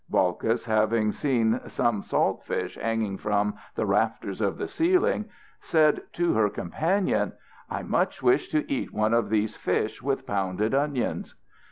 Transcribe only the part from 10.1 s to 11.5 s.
pounded onions."